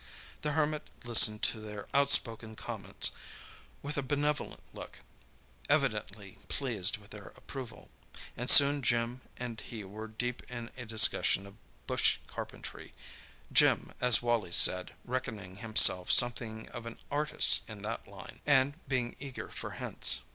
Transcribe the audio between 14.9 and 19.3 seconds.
reckoning himself something of an artist in that line, and being